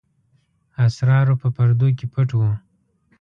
اسرارو 0.85 1.33
په 1.41 1.47
پردو 1.55 1.87
کې 1.97 2.05
پټ 2.13 2.29
وو. 2.37 2.51